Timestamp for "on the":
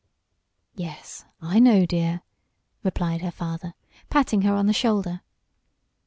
4.55-4.73